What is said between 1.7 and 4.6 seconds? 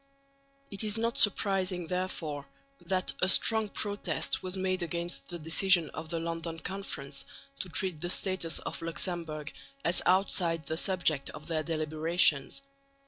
therefore, that a strong protest was